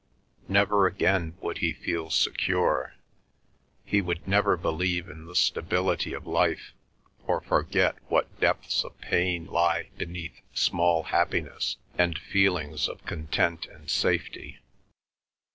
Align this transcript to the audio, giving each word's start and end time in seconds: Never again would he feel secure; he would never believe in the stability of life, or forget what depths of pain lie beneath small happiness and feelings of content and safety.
Never 0.47 0.87
again 0.87 1.37
would 1.41 1.59
he 1.59 1.73
feel 1.73 2.09
secure; 2.09 2.95
he 3.85 4.01
would 4.01 4.27
never 4.27 4.57
believe 4.57 5.07
in 5.07 5.25
the 5.25 5.35
stability 5.35 6.11
of 6.11 6.25
life, 6.25 6.73
or 7.27 7.39
forget 7.39 7.97
what 8.09 8.39
depths 8.39 8.83
of 8.83 8.99
pain 8.99 9.45
lie 9.45 9.89
beneath 9.99 10.41
small 10.55 11.03
happiness 11.03 11.77
and 11.99 12.17
feelings 12.17 12.87
of 12.89 13.05
content 13.05 13.67
and 13.67 13.91
safety. 13.91 14.57